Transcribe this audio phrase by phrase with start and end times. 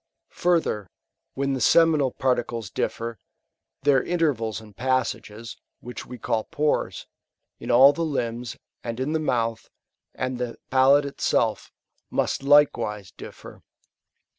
[0.31, 0.89] Further,
[1.35, 3.19] when the seminal particles differ,
[3.83, 7.05] their intervals and passages, which we call pores,
[7.59, 9.69] in all the limbs, and in the mouth,
[10.15, 11.71] and the palate itself,
[12.09, 13.61] must likewise differ.